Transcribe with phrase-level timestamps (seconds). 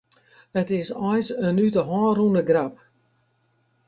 [0.61, 2.73] It is eins in út 'e hân rûne grap.